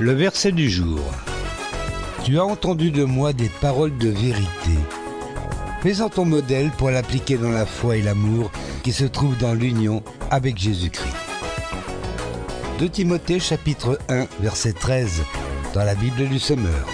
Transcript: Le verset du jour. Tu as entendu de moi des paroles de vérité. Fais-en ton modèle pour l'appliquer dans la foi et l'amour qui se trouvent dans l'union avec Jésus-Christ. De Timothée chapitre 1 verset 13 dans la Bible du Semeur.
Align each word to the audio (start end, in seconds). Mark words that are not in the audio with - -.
Le 0.00 0.12
verset 0.12 0.52
du 0.52 0.68
jour. 0.68 1.00
Tu 2.24 2.38
as 2.38 2.44
entendu 2.44 2.90
de 2.90 3.04
moi 3.04 3.32
des 3.32 3.48
paroles 3.48 3.96
de 3.98 4.08
vérité. 4.08 4.78
Fais-en 5.82 6.08
ton 6.08 6.24
modèle 6.24 6.70
pour 6.78 6.90
l'appliquer 6.90 7.36
dans 7.36 7.50
la 7.50 7.66
foi 7.66 7.96
et 7.96 8.02
l'amour 8.02 8.50
qui 8.82 8.92
se 8.92 9.04
trouvent 9.04 9.38
dans 9.38 9.54
l'union 9.54 10.02
avec 10.30 10.58
Jésus-Christ. 10.58 11.14
De 12.80 12.86
Timothée 12.86 13.38
chapitre 13.38 13.98
1 14.08 14.26
verset 14.40 14.72
13 14.72 15.22
dans 15.74 15.84
la 15.84 15.94
Bible 15.94 16.28
du 16.28 16.38
Semeur. 16.38 16.88